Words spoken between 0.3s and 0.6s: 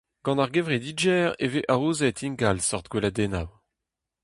ar